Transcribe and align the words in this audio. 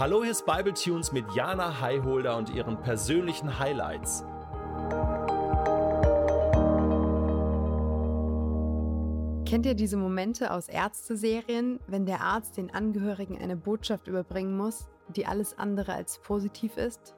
Hallo, 0.00 0.22
hier 0.22 0.30
ist 0.30 0.46
Bible 0.46 0.72
Tunes 0.72 1.12
mit 1.12 1.30
Jana 1.34 1.78
Highholder 1.82 2.34
und 2.38 2.48
ihren 2.48 2.80
persönlichen 2.80 3.58
Highlights. 3.58 4.24
Kennt 9.44 9.66
ihr 9.66 9.74
diese 9.74 9.98
Momente 9.98 10.54
aus 10.54 10.70
Ärzteserien, 10.70 11.80
wenn 11.86 12.06
der 12.06 12.22
Arzt 12.22 12.56
den 12.56 12.70
Angehörigen 12.70 13.36
eine 13.36 13.56
Botschaft 13.56 14.08
überbringen 14.08 14.56
muss, 14.56 14.88
die 15.08 15.26
alles 15.26 15.58
andere 15.58 15.92
als 15.92 16.18
positiv 16.20 16.78
ist? 16.78 17.14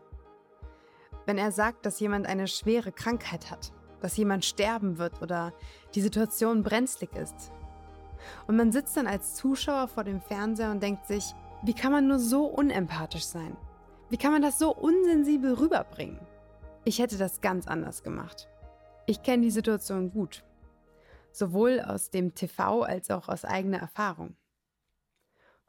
Wenn 1.24 1.38
er 1.38 1.52
sagt, 1.52 1.86
dass 1.86 2.00
jemand 2.00 2.26
eine 2.26 2.48
schwere 2.48 2.90
Krankheit 2.90 3.52
hat, 3.52 3.72
dass 4.00 4.16
jemand 4.16 4.44
sterben 4.44 4.98
wird 4.98 5.22
oder 5.22 5.52
die 5.94 6.00
Situation 6.00 6.64
brenzlig 6.64 7.14
ist. 7.14 7.52
Und 8.48 8.56
man 8.56 8.72
sitzt 8.72 8.96
dann 8.96 9.06
als 9.06 9.36
Zuschauer 9.36 9.86
vor 9.86 10.02
dem 10.02 10.20
Fernseher 10.20 10.72
und 10.72 10.82
denkt 10.82 11.06
sich, 11.06 11.32
wie 11.64 11.74
kann 11.74 11.92
man 11.92 12.08
nur 12.08 12.18
so 12.18 12.46
unempathisch 12.46 13.24
sein? 13.24 13.56
Wie 14.10 14.16
kann 14.16 14.32
man 14.32 14.42
das 14.42 14.58
so 14.58 14.74
unsensibel 14.74 15.54
rüberbringen? 15.54 16.20
Ich 16.84 16.98
hätte 16.98 17.18
das 17.18 17.40
ganz 17.40 17.66
anders 17.66 18.02
gemacht. 18.02 18.48
Ich 19.06 19.22
kenne 19.22 19.42
die 19.42 19.50
Situation 19.50 20.10
gut 20.10 20.44
sowohl 21.32 21.80
aus 21.80 22.10
dem 22.10 22.34
TV 22.34 22.82
als 22.82 23.10
auch 23.10 23.28
aus 23.28 23.44
eigener 23.44 23.78
Erfahrung. 23.78 24.36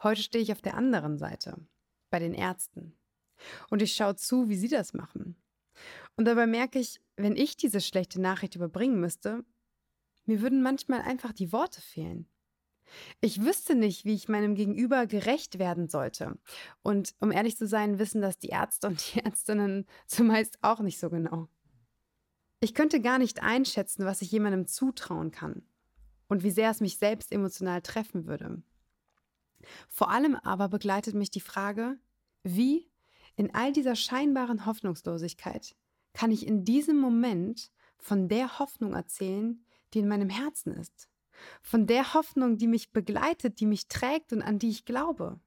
Heute 0.01 0.21
stehe 0.21 0.43
ich 0.43 0.51
auf 0.51 0.61
der 0.61 0.75
anderen 0.75 1.17
Seite, 1.17 1.57
bei 2.09 2.19
den 2.19 2.33
Ärzten. 2.33 2.95
Und 3.69 3.81
ich 3.81 3.93
schaue 3.93 4.15
zu, 4.15 4.49
wie 4.49 4.57
sie 4.57 4.67
das 4.67 4.93
machen. 4.93 5.35
Und 6.15 6.25
dabei 6.25 6.45
merke 6.45 6.79
ich, 6.79 7.01
wenn 7.15 7.35
ich 7.35 7.57
diese 7.57 7.81
schlechte 7.81 8.21
Nachricht 8.21 8.55
überbringen 8.55 8.99
müsste, 8.99 9.43
mir 10.25 10.41
würden 10.41 10.61
manchmal 10.61 11.01
einfach 11.01 11.33
die 11.33 11.51
Worte 11.51 11.81
fehlen. 11.81 12.27
Ich 13.21 13.43
wüsste 13.43 13.75
nicht, 13.75 14.05
wie 14.05 14.13
ich 14.13 14.29
meinem 14.29 14.55
Gegenüber 14.55 15.07
gerecht 15.07 15.59
werden 15.59 15.87
sollte. 15.87 16.37
Und 16.81 17.15
um 17.19 17.31
ehrlich 17.31 17.57
zu 17.57 17.67
sein, 17.67 17.99
wissen 17.99 18.21
das 18.21 18.37
die 18.37 18.49
Ärzte 18.49 18.87
und 18.87 19.13
die 19.13 19.19
Ärztinnen 19.19 19.85
zumeist 20.07 20.57
auch 20.61 20.79
nicht 20.79 20.99
so 20.99 21.09
genau. 21.09 21.47
Ich 22.59 22.73
könnte 22.73 23.01
gar 23.01 23.17
nicht 23.17 23.43
einschätzen, 23.43 24.05
was 24.05 24.21
ich 24.21 24.31
jemandem 24.31 24.67
zutrauen 24.67 25.31
kann 25.31 25.63
und 26.27 26.43
wie 26.43 26.51
sehr 26.51 26.69
es 26.69 26.79
mich 26.79 26.97
selbst 26.97 27.31
emotional 27.31 27.81
treffen 27.81 28.25
würde. 28.25 28.63
Vor 29.89 30.09
allem 30.09 30.35
aber 30.35 30.69
begleitet 30.69 31.15
mich 31.15 31.29
die 31.29 31.41
Frage, 31.41 31.97
wie 32.43 32.89
in 33.35 33.53
all 33.53 33.73
dieser 33.73 33.95
scheinbaren 33.95 34.65
Hoffnungslosigkeit 34.65 35.75
kann 36.13 36.31
ich 36.31 36.45
in 36.45 36.63
diesem 36.63 36.99
Moment 36.99 37.71
von 37.97 38.27
der 38.27 38.59
Hoffnung 38.59 38.93
erzählen, 38.93 39.65
die 39.93 39.99
in 39.99 40.07
meinem 40.07 40.29
Herzen 40.29 40.73
ist, 40.73 41.09
von 41.61 41.87
der 41.87 42.13
Hoffnung, 42.13 42.57
die 42.57 42.67
mich 42.67 42.91
begleitet, 42.91 43.59
die 43.59 43.65
mich 43.65 43.87
trägt 43.87 44.33
und 44.33 44.41
an 44.41 44.59
die 44.59 44.69
ich 44.69 44.85
glaube. 44.85 45.39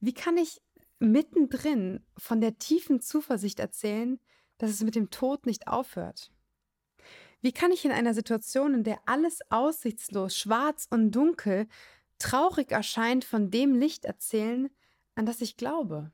Wie 0.00 0.14
kann 0.14 0.36
ich 0.36 0.60
mittendrin 0.98 2.04
von 2.16 2.40
der 2.40 2.58
tiefen 2.58 3.00
Zuversicht 3.00 3.60
erzählen, 3.60 4.20
dass 4.58 4.70
es 4.70 4.82
mit 4.82 4.94
dem 4.94 5.10
Tod 5.10 5.46
nicht 5.46 5.68
aufhört? 5.68 6.30
Wie 7.40 7.52
kann 7.52 7.72
ich 7.72 7.84
in 7.84 7.90
einer 7.90 8.14
Situation, 8.14 8.74
in 8.74 8.84
der 8.84 9.00
alles 9.06 9.40
aussichtslos, 9.50 10.36
schwarz 10.36 10.86
und 10.90 11.10
dunkel, 11.10 11.66
traurig 12.18 12.70
erscheint, 12.70 13.24
von 13.24 13.50
dem 13.50 13.74
Licht 13.74 14.04
erzählen, 14.04 14.70
an 15.16 15.26
das 15.26 15.40
ich 15.40 15.56
glaube? 15.56 16.12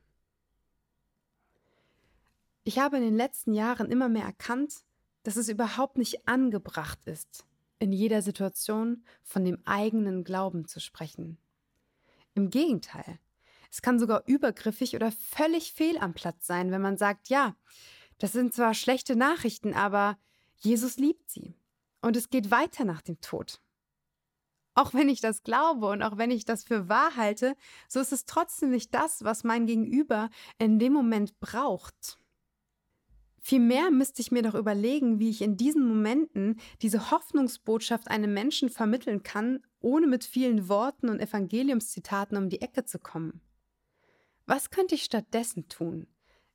Ich 2.63 2.79
habe 2.79 2.97
in 2.97 3.03
den 3.03 3.15
letzten 3.15 3.53
Jahren 3.53 3.91
immer 3.91 4.09
mehr 4.09 4.25
erkannt, 4.25 4.83
dass 5.23 5.35
es 5.35 5.49
überhaupt 5.49 5.97
nicht 5.97 6.27
angebracht 6.27 6.99
ist, 7.05 7.45
in 7.79 7.91
jeder 7.91 8.21
Situation 8.21 9.03
von 9.23 9.43
dem 9.45 9.59
eigenen 9.65 10.23
Glauben 10.23 10.67
zu 10.67 10.79
sprechen. 10.79 11.37
Im 12.33 12.49
Gegenteil, 12.49 13.19
es 13.71 13.81
kann 13.81 13.99
sogar 13.99 14.23
übergriffig 14.25 14.95
oder 14.95 15.11
völlig 15.11 15.73
fehl 15.73 15.97
am 15.97 16.13
Platz 16.13 16.45
sein, 16.47 16.71
wenn 16.71 16.81
man 16.81 16.97
sagt, 16.97 17.29
ja, 17.29 17.55
das 18.17 18.33
sind 18.33 18.53
zwar 18.53 18.73
schlechte 18.73 19.15
Nachrichten, 19.15 19.73
aber 19.73 20.17
Jesus 20.57 20.97
liebt 20.97 21.29
sie. 21.29 21.55
Und 22.01 22.15
es 22.15 22.29
geht 22.29 22.51
weiter 22.51 22.85
nach 22.85 23.01
dem 23.01 23.19
Tod. 23.21 23.61
Auch 24.73 24.93
wenn 24.93 25.09
ich 25.09 25.19
das 25.19 25.43
glaube 25.43 25.87
und 25.87 26.03
auch 26.03 26.17
wenn 26.17 26.31
ich 26.31 26.45
das 26.45 26.63
für 26.63 26.87
wahr 26.87 27.15
halte, 27.15 27.55
so 27.87 27.99
ist 27.99 28.13
es 28.13 28.25
trotzdem 28.25 28.69
nicht 28.69 28.93
das, 28.93 29.23
was 29.23 29.43
mein 29.43 29.65
Gegenüber 29.65 30.29
in 30.57 30.79
dem 30.79 30.93
Moment 30.93 31.39
braucht. 31.39 32.17
Vielmehr 33.41 33.91
müsste 33.91 34.21
ich 34.21 34.31
mir 34.31 34.41
doch 34.41 34.55
überlegen, 34.55 35.19
wie 35.19 35.29
ich 35.29 35.41
in 35.41 35.57
diesen 35.57 35.87
Momenten 35.87 36.59
diese 36.81 37.11
Hoffnungsbotschaft 37.11 38.09
einem 38.09 38.33
Menschen 38.33 38.69
vermitteln 38.69 39.23
kann, 39.23 39.63
ohne 39.79 40.07
mit 40.07 40.23
vielen 40.23 40.67
Worten 40.67 41.09
und 41.09 41.19
Evangeliumszitaten 41.19 42.37
um 42.37 42.49
die 42.49 42.61
Ecke 42.61 42.85
zu 42.85 42.99
kommen. 42.99 43.41
Was 44.45 44.71
könnte 44.71 44.95
ich 44.95 45.03
stattdessen 45.03 45.69
tun? 45.69 46.07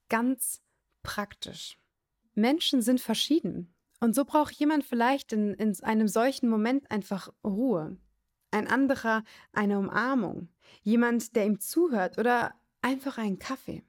Ganz 0.08 0.62
praktisch. 1.02 1.78
Menschen 2.34 2.82
sind 2.82 3.00
verschieden. 3.00 3.74
Und 4.00 4.14
so 4.14 4.24
braucht 4.24 4.54
jemand 4.54 4.84
vielleicht 4.84 5.32
in, 5.32 5.54
in 5.54 5.74
einem 5.82 6.08
solchen 6.08 6.48
Moment 6.48 6.90
einfach 6.90 7.32
Ruhe. 7.44 7.96
Ein 8.50 8.68
anderer 8.68 9.24
eine 9.52 9.78
Umarmung. 9.78 10.48
Jemand, 10.82 11.34
der 11.36 11.46
ihm 11.46 11.60
zuhört 11.60 12.18
oder 12.18 12.54
einfach 12.82 13.18
einen 13.18 13.38
Kaffee. 13.38 13.82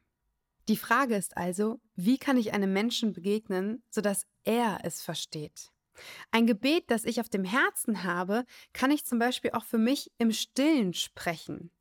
Die 0.67 0.77
Frage 0.77 1.15
ist 1.15 1.37
also, 1.37 1.79
wie 1.95 2.17
kann 2.17 2.37
ich 2.37 2.53
einem 2.53 2.73
Menschen 2.73 3.13
begegnen, 3.13 3.83
sodass 3.89 4.25
er 4.43 4.79
es 4.83 5.01
versteht? 5.01 5.71
Ein 6.31 6.47
Gebet, 6.47 6.85
das 6.91 7.05
ich 7.05 7.19
auf 7.19 7.29
dem 7.29 7.45
Herzen 7.45 8.03
habe, 8.03 8.45
kann 8.73 8.91
ich 8.91 9.05
zum 9.05 9.19
Beispiel 9.19 9.51
auch 9.51 9.63
für 9.63 9.77
mich 9.77 10.11
im 10.17 10.31
Stillen 10.31 10.93
sprechen. 10.93 11.71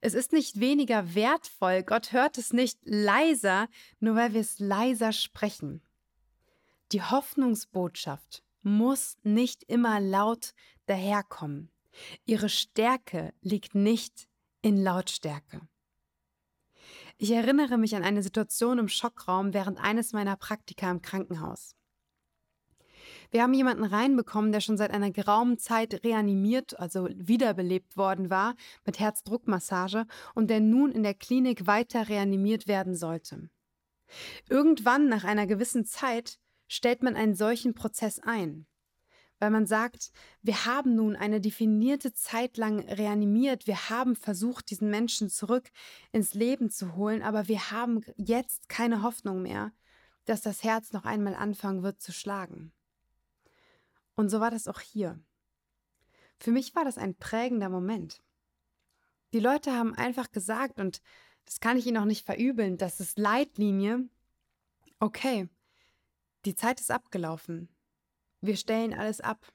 Es 0.00 0.14
ist 0.14 0.32
nicht 0.32 0.60
weniger 0.60 1.14
wertvoll, 1.14 1.82
Gott 1.82 2.12
hört 2.12 2.38
es 2.38 2.52
nicht 2.52 2.78
leiser, 2.84 3.68
nur 3.98 4.14
weil 4.14 4.34
wir 4.34 4.42
es 4.42 4.58
leiser 4.58 5.12
sprechen. 5.12 5.82
Die 6.92 7.02
Hoffnungsbotschaft 7.02 8.44
muss 8.62 9.16
nicht 9.22 9.64
immer 9.64 10.00
laut 10.00 10.52
daherkommen. 10.86 11.70
Ihre 12.26 12.48
Stärke 12.48 13.32
liegt 13.40 13.74
nicht 13.74 14.28
in 14.62 14.82
Lautstärke. 14.82 15.62
Ich 17.16 17.30
erinnere 17.30 17.78
mich 17.78 17.94
an 17.94 18.02
eine 18.02 18.22
Situation 18.22 18.78
im 18.78 18.88
Schockraum 18.88 19.54
während 19.54 19.78
eines 19.78 20.12
meiner 20.12 20.36
Praktika 20.36 20.90
im 20.90 21.00
Krankenhaus. 21.00 21.76
Wir 23.30 23.42
haben 23.42 23.54
jemanden 23.54 23.84
reinbekommen, 23.84 24.52
der 24.52 24.60
schon 24.60 24.76
seit 24.76 24.90
einer 24.90 25.10
geraumen 25.10 25.58
Zeit 25.58 26.04
reanimiert, 26.04 26.78
also 26.78 27.08
wiederbelebt 27.14 27.96
worden 27.96 28.30
war 28.30 28.54
mit 28.84 29.00
Herzdruckmassage 29.00 30.06
und 30.34 30.50
der 30.50 30.60
nun 30.60 30.92
in 30.92 31.02
der 31.02 31.14
Klinik 31.14 31.66
weiter 31.66 32.08
reanimiert 32.08 32.66
werden 32.66 32.94
sollte. 32.94 33.50
Irgendwann 34.48 35.08
nach 35.08 35.24
einer 35.24 35.46
gewissen 35.46 35.84
Zeit 35.84 36.38
stellt 36.68 37.02
man 37.02 37.16
einen 37.16 37.34
solchen 37.34 37.74
Prozess 37.74 38.20
ein. 38.20 38.66
Weil 39.40 39.50
man 39.50 39.66
sagt, 39.66 40.12
wir 40.42 40.64
haben 40.64 40.94
nun 40.94 41.16
eine 41.16 41.40
definierte 41.40 42.12
Zeit 42.12 42.56
lang 42.56 42.80
reanimiert, 42.80 43.66
wir 43.66 43.90
haben 43.90 44.16
versucht, 44.16 44.70
diesen 44.70 44.90
Menschen 44.90 45.28
zurück 45.28 45.70
ins 46.12 46.34
Leben 46.34 46.70
zu 46.70 46.94
holen, 46.94 47.22
aber 47.22 47.48
wir 47.48 47.70
haben 47.70 48.04
jetzt 48.16 48.68
keine 48.68 49.02
Hoffnung 49.02 49.42
mehr, 49.42 49.72
dass 50.24 50.40
das 50.40 50.62
Herz 50.62 50.92
noch 50.92 51.04
einmal 51.04 51.34
anfangen 51.34 51.82
wird 51.82 52.00
zu 52.00 52.12
schlagen. 52.12 52.72
Und 54.14 54.28
so 54.28 54.40
war 54.40 54.50
das 54.50 54.68
auch 54.68 54.80
hier. 54.80 55.20
Für 56.38 56.52
mich 56.52 56.74
war 56.74 56.84
das 56.84 56.98
ein 56.98 57.16
prägender 57.16 57.68
Moment. 57.68 58.22
Die 59.32 59.40
Leute 59.40 59.72
haben 59.72 59.94
einfach 59.94 60.30
gesagt, 60.30 60.78
und 60.78 61.02
das 61.44 61.60
kann 61.60 61.76
ich 61.76 61.86
ihnen 61.86 61.98
auch 61.98 62.04
nicht 62.04 62.24
verübeln, 62.24 62.76
das 62.78 63.00
ist 63.00 63.18
Leitlinie, 63.18 64.08
okay, 65.00 65.48
die 66.44 66.54
Zeit 66.54 66.80
ist 66.80 66.90
abgelaufen. 66.90 67.68
Wir 68.44 68.56
stellen 68.56 68.92
alles 68.92 69.22
ab. 69.22 69.52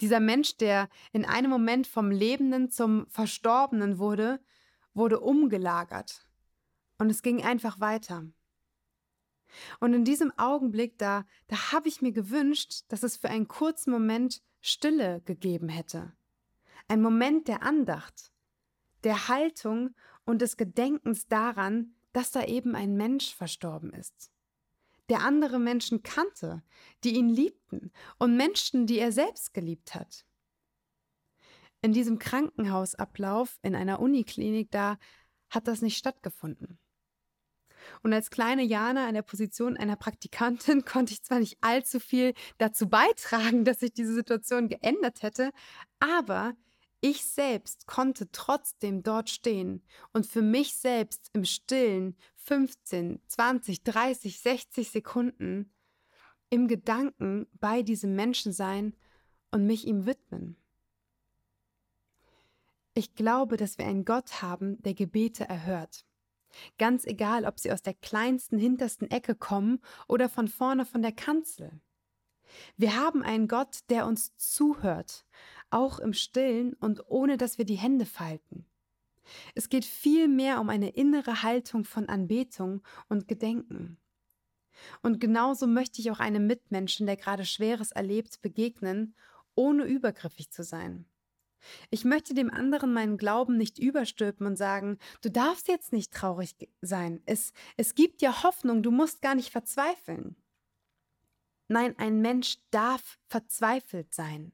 Dieser 0.00 0.18
Mensch, 0.18 0.56
der 0.56 0.88
in 1.12 1.24
einem 1.24 1.48
Moment 1.48 1.86
vom 1.86 2.10
Lebenden 2.10 2.68
zum 2.68 3.06
Verstorbenen 3.06 3.98
wurde, 3.98 4.40
wurde 4.94 5.20
umgelagert. 5.20 6.28
Und 6.98 7.08
es 7.10 7.22
ging 7.22 7.44
einfach 7.44 7.78
weiter. 7.78 8.26
Und 9.78 9.94
in 9.94 10.04
diesem 10.04 10.36
Augenblick, 10.36 10.98
da, 10.98 11.24
da 11.46 11.70
habe 11.70 11.86
ich 11.86 12.02
mir 12.02 12.10
gewünscht, 12.10 12.82
dass 12.88 13.04
es 13.04 13.16
für 13.16 13.30
einen 13.30 13.46
kurzen 13.46 13.92
Moment 13.92 14.42
Stille 14.60 15.20
gegeben 15.24 15.68
hätte. 15.68 16.12
Ein 16.88 17.00
Moment 17.00 17.46
der 17.46 17.62
Andacht, 17.62 18.32
der 19.04 19.28
Haltung 19.28 19.94
und 20.24 20.42
des 20.42 20.56
Gedenkens 20.56 21.28
daran, 21.28 21.94
dass 22.12 22.32
da 22.32 22.42
eben 22.44 22.74
ein 22.74 22.96
Mensch 22.96 23.32
verstorben 23.32 23.92
ist. 23.92 24.33
Der 25.08 25.20
andere 25.20 25.58
Menschen 25.58 26.02
kannte, 26.02 26.62
die 27.04 27.16
ihn 27.16 27.28
liebten 27.28 27.92
und 28.18 28.36
Menschen, 28.36 28.86
die 28.86 28.98
er 28.98 29.12
selbst 29.12 29.52
geliebt 29.52 29.94
hat. 29.94 30.24
In 31.82 31.92
diesem 31.92 32.18
Krankenhausablauf 32.18 33.58
in 33.62 33.74
einer 33.74 34.00
Uniklinik, 34.00 34.70
da 34.70 34.96
hat 35.50 35.68
das 35.68 35.82
nicht 35.82 35.98
stattgefunden. 35.98 36.78
Und 38.02 38.12
als 38.12 38.30
kleine 38.30 38.62
Jana 38.62 39.08
in 39.08 39.14
der 39.14 39.22
Position 39.22 39.76
einer 39.76 39.96
Praktikantin 39.96 40.84
konnte 40.86 41.12
ich 41.12 41.22
zwar 41.22 41.40
nicht 41.40 41.58
allzu 41.60 42.00
viel 42.00 42.32
dazu 42.58 42.88
beitragen, 42.88 43.64
dass 43.64 43.80
sich 43.80 43.92
diese 43.92 44.14
Situation 44.14 44.68
geändert 44.68 45.22
hätte, 45.22 45.50
aber 46.00 46.54
Ich 47.06 47.22
selbst 47.26 47.86
konnte 47.86 48.32
trotzdem 48.32 49.02
dort 49.02 49.28
stehen 49.28 49.82
und 50.14 50.26
für 50.26 50.40
mich 50.40 50.74
selbst 50.74 51.28
im 51.34 51.44
stillen 51.44 52.16
15, 52.36 53.20
20, 53.26 53.82
30, 53.82 54.40
60 54.40 54.88
Sekunden 54.90 55.70
im 56.48 56.66
Gedanken 56.66 57.46
bei 57.60 57.82
diesem 57.82 58.14
Menschen 58.14 58.54
sein 58.54 58.96
und 59.50 59.66
mich 59.66 59.86
ihm 59.86 60.06
widmen. 60.06 60.56
Ich 62.94 63.14
glaube, 63.14 63.58
dass 63.58 63.76
wir 63.76 63.84
einen 63.84 64.06
Gott 64.06 64.40
haben, 64.40 64.80
der 64.80 64.94
Gebete 64.94 65.46
erhört. 65.46 66.06
Ganz 66.78 67.04
egal, 67.04 67.44
ob 67.44 67.60
sie 67.60 67.70
aus 67.70 67.82
der 67.82 67.92
kleinsten, 67.92 68.56
hintersten 68.56 69.10
Ecke 69.10 69.34
kommen 69.34 69.82
oder 70.08 70.30
von 70.30 70.48
vorne 70.48 70.86
von 70.86 71.02
der 71.02 71.12
Kanzel. 71.12 71.82
Wir 72.76 72.96
haben 72.96 73.22
einen 73.22 73.48
Gott, 73.48 73.80
der 73.90 74.06
uns 74.06 74.36
zuhört, 74.36 75.26
auch 75.74 75.98
im 75.98 76.12
Stillen 76.12 76.74
und 76.74 77.02
ohne 77.08 77.36
dass 77.36 77.58
wir 77.58 77.64
die 77.64 77.74
Hände 77.74 78.06
falten. 78.06 78.64
Es 79.54 79.68
geht 79.68 79.84
vielmehr 79.84 80.60
um 80.60 80.68
eine 80.68 80.90
innere 80.90 81.42
Haltung 81.42 81.84
von 81.84 82.08
Anbetung 82.08 82.82
und 83.08 83.26
Gedenken. 83.26 83.98
Und 85.02 85.20
genauso 85.20 85.66
möchte 85.66 86.00
ich 86.00 86.10
auch 86.10 86.20
einem 86.20 86.46
Mitmenschen, 86.46 87.06
der 87.06 87.16
gerade 87.16 87.44
Schweres 87.44 87.90
erlebt, 87.92 88.40
begegnen, 88.42 89.14
ohne 89.54 89.84
übergriffig 89.84 90.50
zu 90.50 90.62
sein. 90.62 91.06
Ich 91.90 92.04
möchte 92.04 92.34
dem 92.34 92.50
anderen 92.50 92.92
meinen 92.92 93.16
Glauben 93.16 93.56
nicht 93.56 93.78
überstülpen 93.78 94.46
und 94.46 94.56
sagen, 94.56 94.98
du 95.22 95.30
darfst 95.30 95.68
jetzt 95.68 95.92
nicht 95.92 96.12
traurig 96.12 96.54
sein. 96.82 97.22
Es, 97.24 97.52
es 97.76 97.94
gibt 97.94 98.20
ja 98.20 98.42
Hoffnung, 98.42 98.82
du 98.82 98.90
musst 98.90 99.22
gar 99.22 99.34
nicht 99.34 99.50
verzweifeln. 99.50 100.36
Nein, 101.68 101.94
ein 101.98 102.20
Mensch 102.20 102.58
darf 102.70 103.18
verzweifelt 103.26 104.12
sein. 104.12 104.52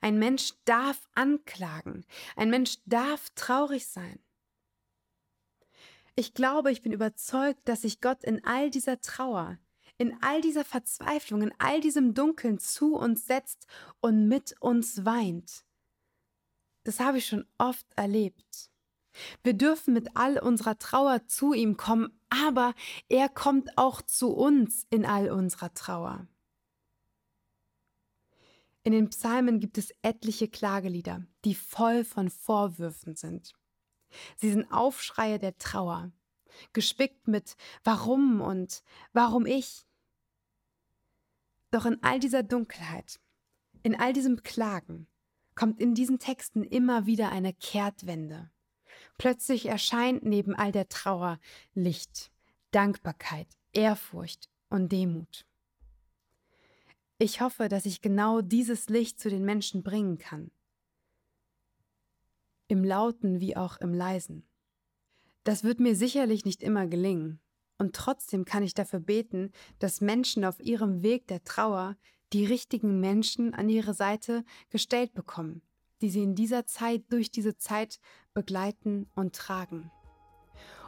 Ein 0.00 0.18
Mensch 0.18 0.52
darf 0.64 1.08
anklagen. 1.14 2.04
Ein 2.36 2.50
Mensch 2.50 2.78
darf 2.86 3.30
traurig 3.34 3.86
sein. 3.86 4.18
Ich 6.16 6.34
glaube, 6.34 6.72
ich 6.72 6.82
bin 6.82 6.92
überzeugt, 6.92 7.60
dass 7.66 7.82
sich 7.82 8.00
Gott 8.00 8.24
in 8.24 8.44
all 8.44 8.70
dieser 8.70 9.00
Trauer, 9.00 9.58
in 9.96 10.16
all 10.22 10.40
dieser 10.40 10.64
Verzweiflung, 10.64 11.42
in 11.42 11.54
all 11.58 11.80
diesem 11.80 12.14
Dunkeln 12.14 12.58
zu 12.58 12.96
uns 12.96 13.26
setzt 13.26 13.66
und 14.00 14.28
mit 14.28 14.54
uns 14.60 15.04
weint. 15.04 15.64
Das 16.84 17.00
habe 17.00 17.18
ich 17.18 17.26
schon 17.26 17.46
oft 17.58 17.86
erlebt. 17.96 18.70
Wir 19.42 19.54
dürfen 19.54 19.94
mit 19.94 20.16
all 20.16 20.38
unserer 20.38 20.78
Trauer 20.78 21.26
zu 21.26 21.52
ihm 21.52 21.76
kommen, 21.76 22.20
aber 22.28 22.74
er 23.08 23.28
kommt 23.28 23.76
auch 23.76 24.02
zu 24.02 24.30
uns 24.30 24.86
in 24.90 25.04
all 25.04 25.30
unserer 25.30 25.74
Trauer. 25.74 26.26
In 28.90 28.96
den 28.96 29.10
Psalmen 29.10 29.60
gibt 29.60 29.78
es 29.78 29.94
etliche 30.02 30.48
Klagelieder, 30.48 31.24
die 31.44 31.54
voll 31.54 32.02
von 32.02 32.28
Vorwürfen 32.28 33.14
sind. 33.14 33.52
Sie 34.34 34.50
sind 34.50 34.72
Aufschreie 34.72 35.38
der 35.38 35.56
Trauer, 35.58 36.10
gespickt 36.72 37.28
mit 37.28 37.56
Warum 37.84 38.40
und 38.40 38.82
Warum 39.12 39.46
ich. 39.46 39.86
Doch 41.70 41.86
in 41.86 42.02
all 42.02 42.18
dieser 42.18 42.42
Dunkelheit, 42.42 43.20
in 43.84 43.94
all 43.94 44.12
diesem 44.12 44.42
Klagen, 44.42 45.06
kommt 45.54 45.80
in 45.80 45.94
diesen 45.94 46.18
Texten 46.18 46.64
immer 46.64 47.06
wieder 47.06 47.30
eine 47.30 47.54
Kehrtwende. 47.54 48.50
Plötzlich 49.18 49.66
erscheint 49.66 50.24
neben 50.24 50.56
all 50.56 50.72
der 50.72 50.88
Trauer 50.88 51.38
Licht, 51.74 52.32
Dankbarkeit, 52.72 53.56
Ehrfurcht 53.72 54.50
und 54.68 54.90
Demut. 54.90 55.46
Ich 57.22 57.42
hoffe, 57.42 57.68
dass 57.68 57.84
ich 57.84 58.00
genau 58.00 58.40
dieses 58.40 58.88
Licht 58.88 59.20
zu 59.20 59.28
den 59.28 59.44
Menschen 59.44 59.82
bringen 59.82 60.16
kann. 60.16 60.50
Im 62.66 62.82
Lauten 62.82 63.40
wie 63.40 63.58
auch 63.58 63.76
im 63.76 63.92
Leisen. 63.92 64.48
Das 65.44 65.62
wird 65.62 65.80
mir 65.80 65.94
sicherlich 65.94 66.46
nicht 66.46 66.62
immer 66.62 66.86
gelingen, 66.86 67.38
und 67.76 67.94
trotzdem 67.94 68.46
kann 68.46 68.62
ich 68.62 68.72
dafür 68.72 69.00
beten, 69.00 69.52
dass 69.80 70.00
Menschen 70.00 70.46
auf 70.46 70.60
ihrem 70.60 71.02
Weg 71.02 71.26
der 71.26 71.44
Trauer 71.44 71.98
die 72.32 72.46
richtigen 72.46 73.00
Menschen 73.00 73.52
an 73.52 73.68
ihre 73.68 73.92
Seite 73.92 74.42
gestellt 74.70 75.12
bekommen, 75.12 75.60
die 76.00 76.08
sie 76.08 76.22
in 76.22 76.34
dieser 76.34 76.64
Zeit 76.64 77.04
durch 77.10 77.30
diese 77.30 77.58
Zeit 77.58 78.00
begleiten 78.32 79.10
und 79.14 79.34
tragen. 79.34 79.90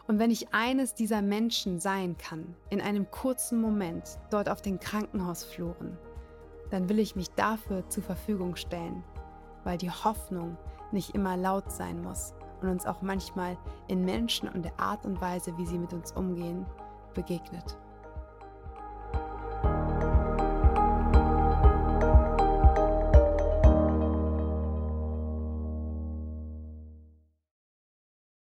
Und 0.06 0.19
wenn 0.19 0.31
ich 0.31 0.55
eines 0.55 0.94
dieser 0.94 1.20
Menschen 1.20 1.79
sein 1.79 2.17
kann, 2.17 2.56
in 2.70 2.81
einem 2.81 3.11
kurzen 3.11 3.61
Moment 3.61 4.19
dort 4.31 4.49
auf 4.49 4.62
den 4.62 4.81
Krankenhausfluren, 4.81 5.99
dann 6.73 6.89
will 6.89 6.99
ich 6.99 7.17
mich 7.17 7.29
dafür 7.33 7.87
zur 7.91 8.03
Verfügung 8.03 8.57
stellen, 8.57 9.05
weil 9.63 9.77
die 9.77 9.91
Hoffnung 9.91 10.57
nicht 10.91 11.15
immer 11.15 11.37
laut 11.37 11.71
sein 11.71 12.03
muss 12.03 12.33
und 12.63 12.71
uns 12.71 12.87
auch 12.87 13.03
manchmal 13.03 13.59
in 13.89 14.07
Menschen 14.07 14.49
und 14.49 14.65
der 14.65 14.81
Art 14.81 15.05
und 15.05 15.21
Weise, 15.21 15.57
wie 15.59 15.67
sie 15.67 15.79
mit 15.79 15.93
uns 15.93 16.13
umgehen, 16.13 16.65
begegnet. 17.13 17.77